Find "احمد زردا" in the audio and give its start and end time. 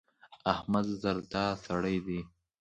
0.53-1.45